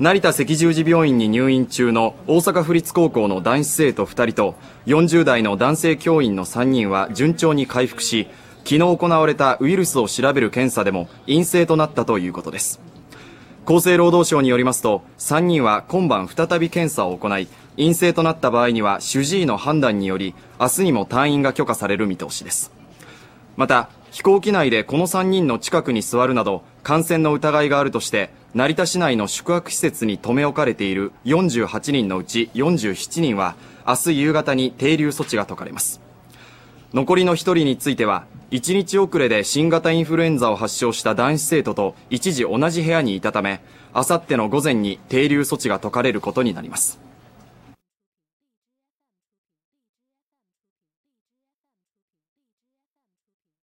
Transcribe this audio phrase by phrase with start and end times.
[0.00, 4.54] 成田赤十字病院に入院中の大阪府立高校の男子生徒2人と
[4.86, 8.26] 40代の男性教員の3人は順調に回復し
[8.64, 12.80] 昨日行われたウイルスを調べる検査でも陰性となったということです。
[13.66, 22.72] 厚生労働省によりますと3人は今晩再び検査を行い陰性となった場合には主治医の判断により明日にも退院が許可される見通しです。
[23.58, 33.54] また飛行機内でこの3人の近くに座るなど感染の疑いがあるとして成田市内の宿泊施設に留め置かれている48人のうち47人は
[33.86, 36.00] 明日夕方に停留措置が解かれます。
[36.92, 43.60] 残りの1人については1日遅れで新型インフルエンザを発症した男子生徒と一時同じ部屋にいたため
[43.92, 47.09] あさっての午前に停留措置が解かれることになります。